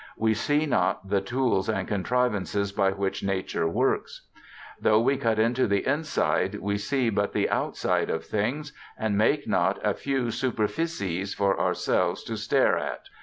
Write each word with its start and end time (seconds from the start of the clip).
We 0.17 0.33
* 0.33 0.33
see 0.47 0.65
not 0.65 1.09
the 1.11 1.21
tools 1.21 1.69
and 1.69 1.87
contrivances 1.87 2.71
by 2.71 2.89
which 2.91 3.21
nature 3.23 3.67
works 3.67 4.25
'.* 4.59 4.81
Though 4.81 4.99
we 4.99 5.15
cut 5.15 5.37
into 5.37 5.67
the 5.67 5.85
inside 5.85 6.55
we 6.55 6.79
see 6.79 7.11
but 7.11 7.33
the 7.33 7.47
outside 7.51 8.09
of 8.09 8.25
things 8.25 8.73
and 8.97 9.15
make 9.15 9.43
but 9.47 9.77
a 9.85 9.95
new 10.09 10.31
superficies 10.31 11.35
for 11.35 11.59
ourselves 11.59 12.23
to 12.23 12.35
stare 12.35 12.79
at.' 12.79 13.09